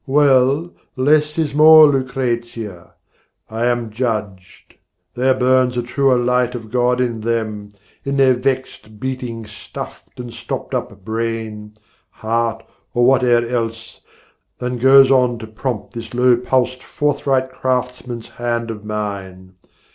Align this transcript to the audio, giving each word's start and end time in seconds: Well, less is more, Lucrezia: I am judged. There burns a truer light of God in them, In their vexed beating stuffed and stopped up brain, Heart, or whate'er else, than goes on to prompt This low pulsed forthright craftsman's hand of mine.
Well, 0.07 0.71
less 0.95 1.37
is 1.37 1.53
more, 1.53 1.85
Lucrezia: 1.85 2.95
I 3.51 3.65
am 3.67 3.91
judged. 3.91 4.73
There 5.13 5.35
burns 5.35 5.77
a 5.77 5.83
truer 5.83 6.17
light 6.17 6.55
of 6.55 6.71
God 6.71 6.99
in 6.99 7.21
them, 7.21 7.73
In 8.03 8.17
their 8.17 8.33
vexed 8.33 8.99
beating 8.99 9.45
stuffed 9.45 10.19
and 10.19 10.33
stopped 10.33 10.73
up 10.73 11.05
brain, 11.05 11.73
Heart, 12.09 12.65
or 12.95 13.05
whate'er 13.05 13.47
else, 13.47 14.01
than 14.57 14.79
goes 14.79 15.11
on 15.11 15.37
to 15.37 15.45
prompt 15.45 15.93
This 15.93 16.15
low 16.15 16.35
pulsed 16.35 16.81
forthright 16.81 17.51
craftsman's 17.51 18.29
hand 18.29 18.71
of 18.71 18.83
mine. 18.83 19.53